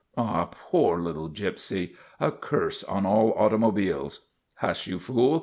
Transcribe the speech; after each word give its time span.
Ah, 0.17 0.49
poor 0.49 0.99
little 0.99 1.29
Gypsy! 1.29 1.95
A 2.19 2.31
curse 2.31 2.83
on 2.83 3.05
all 3.05 3.33
automobiles! 3.37 4.29
Hush, 4.55 4.87
you 4.87 4.97
fool! 4.97 5.39